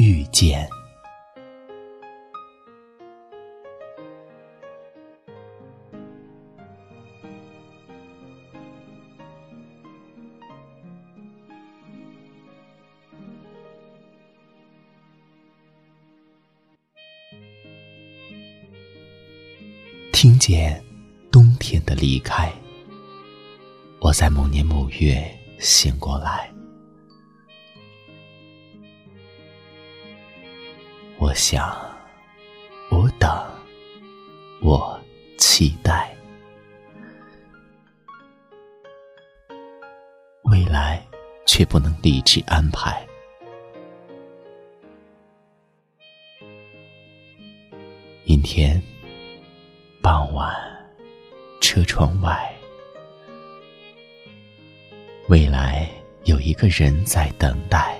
[0.00, 0.66] 遇见。
[20.12, 20.82] 听见
[21.30, 22.50] 冬天的离开，
[24.00, 25.22] 我在某年某月
[25.58, 26.50] 醒过来。
[31.30, 31.72] 我想，
[32.90, 33.30] 我等，
[34.60, 35.00] 我
[35.38, 36.12] 期待，
[40.42, 41.00] 未来
[41.46, 43.06] 却不能理智安排。
[48.24, 48.82] 阴天，
[50.02, 50.52] 傍晚，
[51.60, 52.52] 车窗外，
[55.28, 55.88] 未来
[56.24, 57.99] 有一个人在等待。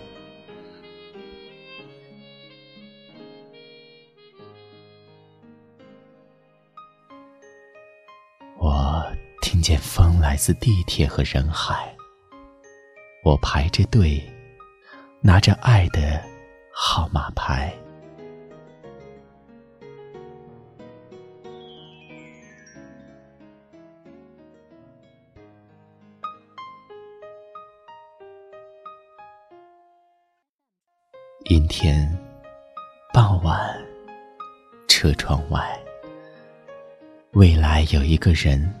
[9.61, 11.95] 听见风来自地铁和人海，
[13.23, 14.19] 我排着队，
[15.19, 16.19] 拿着爱的
[16.73, 17.71] 号码牌。
[31.43, 32.11] 阴天，
[33.13, 33.79] 傍晚，
[34.87, 35.79] 车窗外，
[37.33, 38.80] 未来有一个人。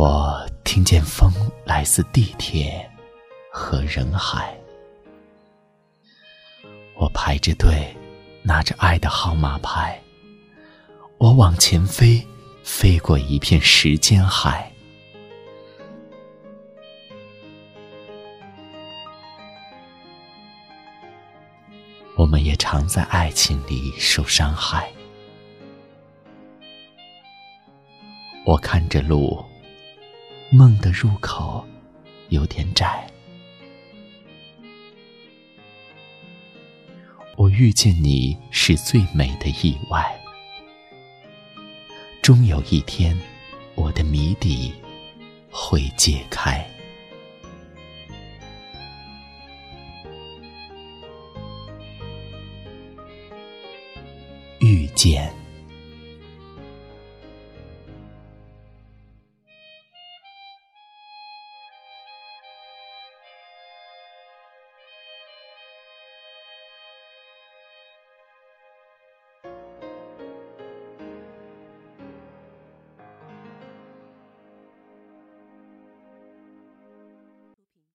[0.00, 1.28] 我听见风
[1.64, 2.88] 来自地铁
[3.50, 4.56] 和人海，
[6.94, 7.92] 我排着队，
[8.44, 10.00] 拿着爱的号码牌，
[11.18, 12.24] 我往前飞，
[12.62, 14.72] 飞过一片时间海。
[22.14, 24.88] 我们也常在爱情里受伤害。
[28.46, 29.44] 我看着路。
[30.50, 31.62] 梦的入口
[32.30, 33.06] 有点窄，
[37.36, 40.18] 我遇见你是最美的意外。
[42.22, 43.14] 终有一天，
[43.74, 44.72] 我的谜底
[45.50, 46.66] 会解开。
[54.60, 55.30] 遇见。